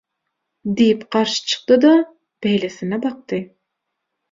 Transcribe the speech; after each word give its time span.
diýip 0.79 1.03
garşy 1.17 1.43
çykdy-da 1.51 1.93
beýlesine 2.47 3.03
bakdy. 3.07 3.45